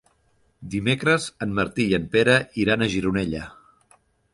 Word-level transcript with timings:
Dimecres 0.75 1.27
en 1.47 1.53
Martí 1.61 1.87
i 1.91 1.95
en 2.01 2.11
Pere 2.17 2.41
iran 2.67 2.83
a 2.87 2.93
Gironella. 2.97 3.49